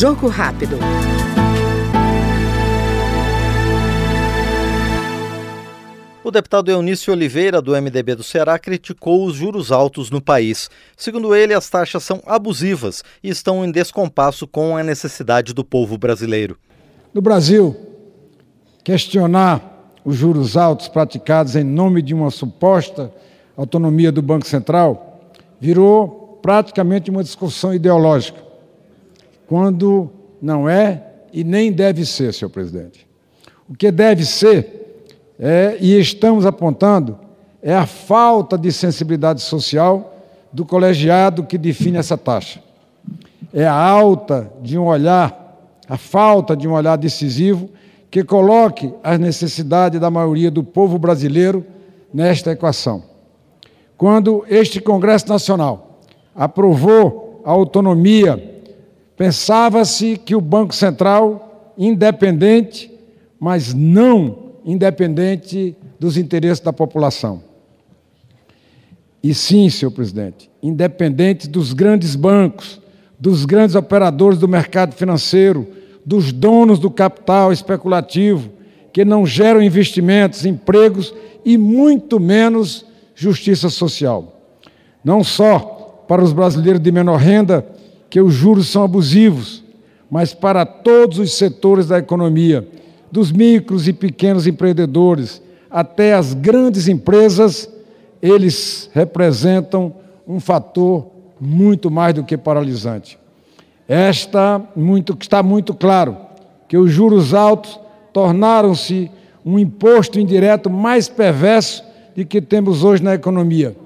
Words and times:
Jogo 0.00 0.28
rápido. 0.28 0.78
O 6.24 6.30
deputado 6.30 6.70
Eunício 6.70 7.12
Oliveira, 7.12 7.60
do 7.60 7.72
MDB 7.72 8.14
do 8.14 8.22
Ceará, 8.22 8.58
criticou 8.58 9.26
os 9.26 9.34
juros 9.34 9.70
altos 9.70 10.10
no 10.10 10.18
país. 10.18 10.70
Segundo 10.96 11.34
ele, 11.34 11.52
as 11.52 11.68
taxas 11.68 12.02
são 12.02 12.22
abusivas 12.24 13.04
e 13.22 13.28
estão 13.28 13.62
em 13.62 13.70
descompasso 13.70 14.46
com 14.46 14.74
a 14.74 14.82
necessidade 14.82 15.52
do 15.52 15.62
povo 15.62 15.98
brasileiro. 15.98 16.56
No 17.12 17.20
Brasil, 17.20 17.76
questionar 18.82 19.92
os 20.02 20.16
juros 20.16 20.56
altos 20.56 20.88
praticados 20.88 21.56
em 21.56 21.64
nome 21.64 22.00
de 22.00 22.14
uma 22.14 22.30
suposta 22.30 23.12
autonomia 23.54 24.10
do 24.10 24.22
Banco 24.22 24.46
Central 24.46 25.30
virou 25.60 26.40
praticamente 26.40 27.10
uma 27.10 27.22
discussão 27.22 27.74
ideológica, 27.74 28.48
quando 29.50 30.08
não 30.40 30.68
é 30.68 31.02
e 31.32 31.42
nem 31.42 31.72
deve 31.72 32.06
ser, 32.06 32.32
senhor 32.32 32.50
presidente. 32.50 33.04
O 33.68 33.74
que 33.74 33.90
deve 33.90 34.24
ser 34.24 35.08
é, 35.36 35.76
e 35.80 35.98
estamos 35.98 36.46
apontando 36.46 37.18
é 37.60 37.74
a 37.74 37.84
falta 37.84 38.56
de 38.56 38.70
sensibilidade 38.70 39.40
social 39.40 40.14
do 40.52 40.64
colegiado 40.64 41.42
que 41.42 41.58
define 41.58 41.98
essa 41.98 42.16
taxa. 42.16 42.62
É 43.52 43.66
a 43.66 43.74
alta 43.74 44.48
de 44.62 44.78
um 44.78 44.84
olhar, 44.84 45.58
a 45.88 45.96
falta 45.96 46.56
de 46.56 46.68
um 46.68 46.72
olhar 46.72 46.94
decisivo 46.94 47.68
que 48.08 48.22
coloque 48.22 48.94
as 49.02 49.18
necessidades 49.18 49.98
da 49.98 50.12
maioria 50.12 50.48
do 50.48 50.62
povo 50.62 50.96
brasileiro 50.96 51.66
nesta 52.14 52.52
equação. 52.52 53.02
Quando 53.98 54.44
este 54.48 54.80
Congresso 54.80 55.28
Nacional 55.28 55.98
aprovou 56.36 57.42
a 57.44 57.50
autonomia, 57.50 58.49
pensava-se 59.20 60.16
que 60.16 60.34
o 60.34 60.40
Banco 60.40 60.74
Central, 60.74 61.74
independente, 61.76 62.90
mas 63.38 63.74
não 63.74 64.54
independente 64.64 65.76
dos 65.98 66.16
interesses 66.16 66.60
da 66.60 66.72
população. 66.72 67.42
E 69.22 69.34
sim, 69.34 69.68
senhor 69.68 69.90
presidente, 69.90 70.50
independente 70.62 71.46
dos 71.46 71.74
grandes 71.74 72.16
bancos, 72.16 72.80
dos 73.18 73.44
grandes 73.44 73.76
operadores 73.76 74.38
do 74.38 74.48
mercado 74.48 74.94
financeiro, 74.94 75.68
dos 76.02 76.32
donos 76.32 76.78
do 76.78 76.90
capital 76.90 77.52
especulativo, 77.52 78.48
que 78.90 79.04
não 79.04 79.26
geram 79.26 79.60
investimentos, 79.60 80.46
empregos 80.46 81.12
e 81.44 81.58
muito 81.58 82.18
menos 82.18 82.86
justiça 83.14 83.68
social. 83.68 84.40
Não 85.04 85.22
só 85.22 86.04
para 86.08 86.24
os 86.24 86.32
brasileiros 86.32 86.80
de 86.80 86.90
menor 86.90 87.18
renda, 87.18 87.66
que 88.10 88.20
os 88.20 88.34
juros 88.34 88.68
são 88.68 88.82
abusivos, 88.82 89.62
mas 90.10 90.34
para 90.34 90.66
todos 90.66 91.18
os 91.20 91.32
setores 91.32 91.86
da 91.86 91.98
economia, 91.98 92.68
dos 93.10 93.30
micros 93.30 93.86
e 93.86 93.92
pequenos 93.92 94.46
empreendedores 94.46 95.40
até 95.70 96.14
as 96.14 96.34
grandes 96.34 96.88
empresas, 96.88 97.70
eles 98.20 98.90
representam 98.92 99.94
um 100.26 100.40
fator 100.40 101.06
muito 101.40 101.90
mais 101.90 102.14
do 102.14 102.24
que 102.24 102.36
paralisante. 102.36 103.18
Esta 103.88 104.60
muito, 104.74 105.16
está 105.18 105.42
muito 105.42 105.72
claro 105.72 106.16
que 106.68 106.76
os 106.76 106.90
juros 106.90 107.32
altos 107.32 107.78
tornaram-se 108.12 109.10
um 109.44 109.58
imposto 109.58 110.18
indireto 110.20 110.68
mais 110.68 111.08
perverso 111.08 111.84
de 112.14 112.24
que 112.24 112.40
temos 112.40 112.84
hoje 112.84 113.02
na 113.02 113.14
economia 113.14 113.76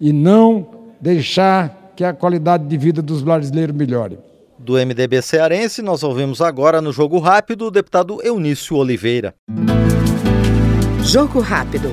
e 0.00 0.12
não 0.12 0.66
deixar 1.00 1.85
que 1.96 2.04
a 2.04 2.12
qualidade 2.12 2.66
de 2.66 2.76
vida 2.76 3.00
dos 3.00 3.22
brasileiros 3.22 3.74
melhore 3.74 4.18
do 4.58 4.74
MDB 4.74 5.22
cearense, 5.22 5.82
nós 5.82 6.02
ouvimos 6.02 6.40
agora 6.40 6.80
no 6.80 6.92
Jogo 6.92 7.18
Rápido 7.18 7.66
o 7.66 7.70
deputado 7.70 8.20
Eunício 8.22 8.76
Oliveira. 8.76 9.34
Jogo 11.02 11.40
Rápido. 11.40 11.90